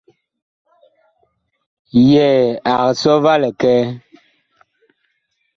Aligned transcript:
Yɛɛ 2.09 2.37
ag 2.71 2.83
sɔ 3.01 3.13
va 3.23 3.33
likɛɛ. 3.41 3.75